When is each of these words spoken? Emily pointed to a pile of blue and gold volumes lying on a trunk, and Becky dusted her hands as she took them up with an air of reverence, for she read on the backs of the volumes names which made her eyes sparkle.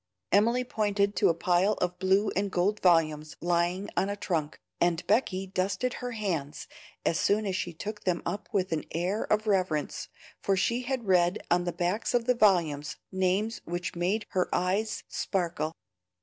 Emily 0.31 0.63
pointed 0.63 1.15
to 1.17 1.29
a 1.29 1.35
pile 1.35 1.73
of 1.73 1.99
blue 1.99 2.31
and 2.35 2.49
gold 2.49 2.79
volumes 2.79 3.35
lying 3.39 3.87
on 3.95 4.09
a 4.09 4.15
trunk, 4.15 4.59
and 4.79 5.05
Becky 5.05 5.45
dusted 5.45 5.93
her 6.01 6.13
hands 6.13 6.67
as 7.05 7.17
she 7.55 7.71
took 7.71 8.03
them 8.03 8.23
up 8.25 8.49
with 8.51 8.71
an 8.71 8.85
air 8.89 9.25
of 9.25 9.45
reverence, 9.45 10.07
for 10.41 10.57
she 10.57 10.87
read 11.03 11.37
on 11.51 11.65
the 11.65 11.71
backs 11.71 12.15
of 12.15 12.25
the 12.25 12.33
volumes 12.33 12.95
names 13.11 13.61
which 13.65 13.93
made 13.95 14.25
her 14.29 14.49
eyes 14.51 15.03
sparkle. 15.07 15.71